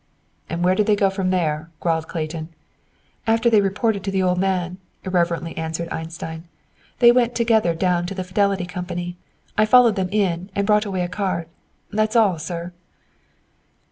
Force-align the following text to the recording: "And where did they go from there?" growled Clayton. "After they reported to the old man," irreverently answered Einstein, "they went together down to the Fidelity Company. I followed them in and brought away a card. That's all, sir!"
"And 0.49 0.63
where 0.63 0.73
did 0.73 0.87
they 0.87 0.95
go 0.95 1.11
from 1.11 1.29
there?" 1.29 1.69
growled 1.79 2.07
Clayton. 2.07 2.49
"After 3.27 3.51
they 3.51 3.61
reported 3.61 4.03
to 4.03 4.09
the 4.09 4.23
old 4.23 4.39
man," 4.39 4.79
irreverently 5.05 5.55
answered 5.55 5.89
Einstein, 5.89 6.47
"they 6.97 7.11
went 7.11 7.35
together 7.35 7.75
down 7.75 8.07
to 8.07 8.15
the 8.15 8.23
Fidelity 8.23 8.65
Company. 8.65 9.15
I 9.59 9.67
followed 9.67 9.95
them 9.95 10.09
in 10.11 10.49
and 10.55 10.65
brought 10.65 10.85
away 10.85 11.01
a 11.03 11.07
card. 11.07 11.49
That's 11.91 12.15
all, 12.15 12.39
sir!" 12.39 12.73